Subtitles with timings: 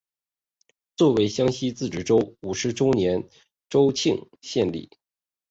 [0.95, 3.29] 作为湘西自治州五十周年
[3.69, 4.89] 州庆献礼。